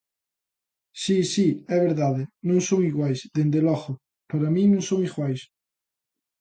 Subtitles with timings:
[1.01, 3.91] Si, si, é verdade, non son iguais; dende logo,
[4.29, 5.41] para min non son iguais.